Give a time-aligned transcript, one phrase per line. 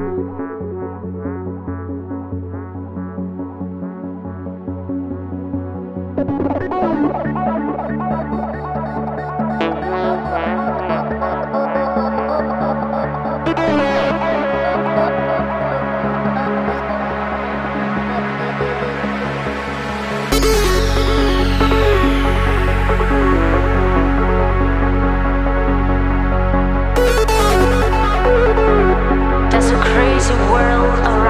[0.00, 0.16] Thank
[7.36, 7.49] you.
[30.52, 31.29] world around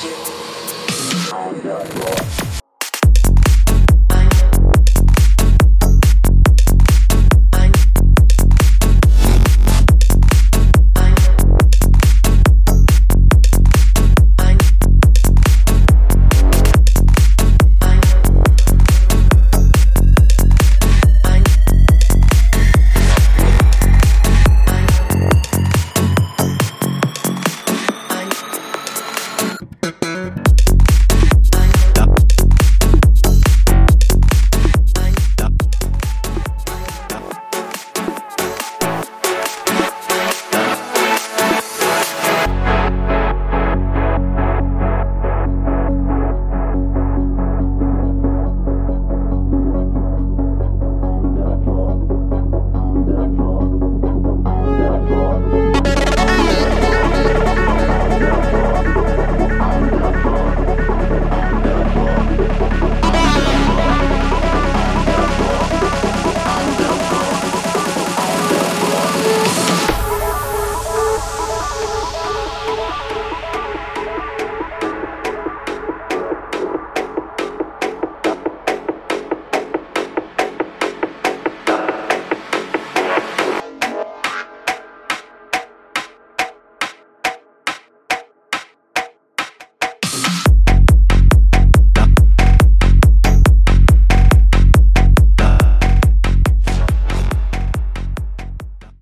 [0.00, 2.17] I'm the Egypt.